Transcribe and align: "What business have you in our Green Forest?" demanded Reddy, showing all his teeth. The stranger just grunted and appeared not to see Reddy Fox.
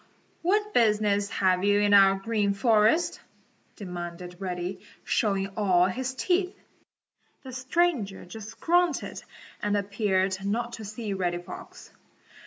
"What 0.41 0.73
business 0.73 1.29
have 1.29 1.63
you 1.63 1.79
in 1.79 1.93
our 1.93 2.15
Green 2.15 2.55
Forest?" 2.55 3.21
demanded 3.75 4.37
Reddy, 4.39 4.79
showing 5.03 5.49
all 5.55 5.85
his 5.85 6.15
teeth. 6.15 6.55
The 7.43 7.53
stranger 7.53 8.25
just 8.25 8.59
grunted 8.59 9.21
and 9.61 9.77
appeared 9.77 10.43
not 10.43 10.73
to 10.73 10.85
see 10.85 11.13
Reddy 11.13 11.37
Fox. 11.37 11.91